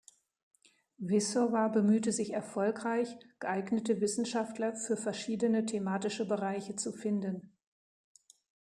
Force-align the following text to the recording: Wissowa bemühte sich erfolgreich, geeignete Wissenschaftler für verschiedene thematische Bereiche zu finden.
Wissowa 0.97 1.67
bemühte 1.67 2.11
sich 2.11 2.33
erfolgreich, 2.33 3.15
geeignete 3.39 4.01
Wissenschaftler 4.01 4.73
für 4.73 4.97
verschiedene 4.97 5.63
thematische 5.67 6.27
Bereiche 6.27 6.75
zu 6.75 6.91
finden. 6.91 7.51